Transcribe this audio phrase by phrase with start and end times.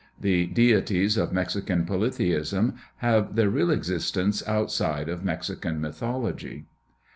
[0.19, 6.65] The deities of Mexican polytheism have their real existence outside of Mexican mythology.